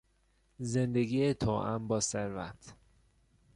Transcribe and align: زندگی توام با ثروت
زندگی 0.59 1.33
توام 1.33 1.87
با 1.87 1.99
ثروت 1.99 2.73